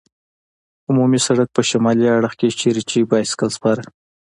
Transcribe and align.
عمومي 0.89 1.19
سړک 1.27 1.49
په 1.53 1.61
شمالي 1.69 2.05
اړخ 2.17 2.33
کې، 2.39 2.57
چېرې 2.59 2.81
چې 2.89 3.07
بایسکل 3.11 3.49
سپاره. 3.57 3.83